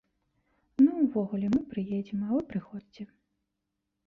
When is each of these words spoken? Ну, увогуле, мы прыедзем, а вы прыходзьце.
Ну, 0.83 0.87
увогуле, 1.03 1.45
мы 1.57 1.61
прыедзем, 1.75 2.25
а 2.29 2.31
вы 2.33 2.41
прыходзьце. 2.55 3.03